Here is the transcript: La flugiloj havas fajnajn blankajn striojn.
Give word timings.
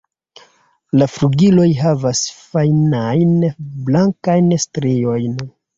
La 0.99 1.07
flugiloj 1.15 1.67
havas 1.81 2.23
fajnajn 2.41 3.39
blankajn 3.69 4.55
striojn. 4.67 5.43